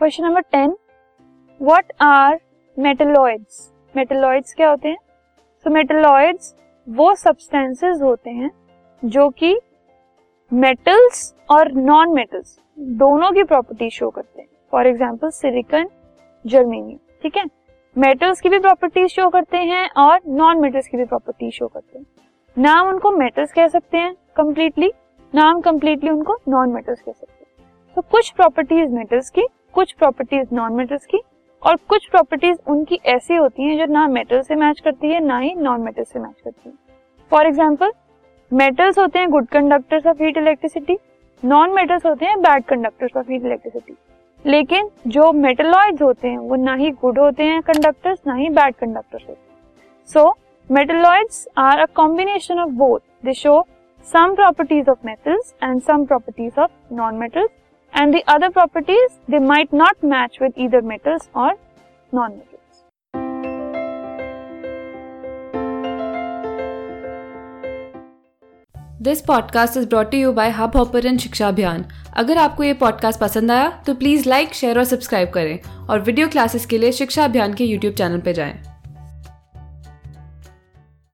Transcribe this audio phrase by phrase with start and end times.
[0.00, 0.74] Question number ten
[1.60, 2.38] what are
[2.76, 4.96] metalloids metalloids क्या होते हैं?
[4.96, 6.54] सो so, मेटलॉइड्स
[6.88, 8.50] वो सब्सटेंसेस होते हैं
[9.02, 9.60] जो कि
[10.52, 15.88] मेटल्स और नॉन मेटल्स दोनों की प्रॉपर्टी शो करते हैं। फॉर एग्ज़ाम्पल सिलिकन
[16.44, 17.44] जर्मेनियम ठीक है?
[17.96, 21.98] मेटल्स की भी प्रॉपर्टीज़ शो करते हैं और नॉन मेटल्स की भी प्रॉपर्टीज़ शो करते
[21.98, 22.06] हैं।
[22.56, 24.92] नाम उनको मेटल्स कह सकते हैं कंप्लीटली
[25.34, 29.48] नाम कंप्लीटली उनको नॉन मेटल्स कह सकते हैं। तो so, कुछ प्रॉपर्टीज़ मेटल्स की
[29.80, 31.18] कुछ प्रॉपर्टीज़ नॉन मेटल्स की
[31.62, 35.38] और कुछ प्रॉपर्टीज़ उनकी ऐसी होती हैं जो ना मेटल से मैच करती है, ना
[35.38, 36.74] ही नॉन मेटल से मैच करती है।
[37.32, 37.92] फॉर एग्ज़ाम्पल
[38.50, 40.98] मेटल्स होते हैं good conductors of heat electricity
[41.42, 43.94] non metals होते हैं bad conductors of heat electricity
[44.44, 48.74] लेकिन जो मेटलॉइड्स होते हैं, वो ना ही गुड होते हैं कंडक्टर्स ना ही बैड
[48.74, 50.36] कंडक्टर्स होते हैं। So
[50.70, 53.64] metalloids are a combination of both they show
[54.06, 56.70] some metals of metals and some properties of
[57.94, 61.52] non-metals and the other properties, they might not match with either metals or
[69.02, 71.84] this podcast is brought you by Hubhopper शिक्षा अभियान
[72.16, 76.28] अगर आपको ये podcast पसंद आया तो please like share और subscribe करें। और वीडियो
[76.28, 78.69] क्लासेस के लिए शिक्षा अभियान के यूट्यूब चैनल पर जाएँ।